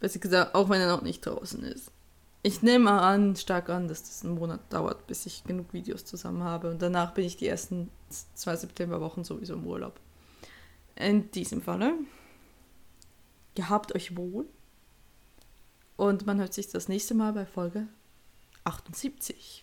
[0.00, 1.90] Besser gesagt, auch wenn er noch nicht draußen ist.
[2.42, 6.42] Ich nehme an, stark an, dass das einen Monat dauert, bis ich genug Videos zusammen
[6.42, 6.70] habe.
[6.70, 7.88] Und danach bin ich die ersten
[8.34, 10.00] zwei Septemberwochen sowieso im Urlaub.
[10.96, 11.94] In diesem Falle,
[13.54, 14.46] gehabt euch wohl.
[15.96, 17.86] Und man hört sich das nächste Mal bei Folge
[18.64, 19.62] 78.